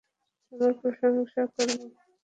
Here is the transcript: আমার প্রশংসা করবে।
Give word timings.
আমার 0.51 0.71
প্রশংসা 0.79 1.41
করবে। 1.47 1.85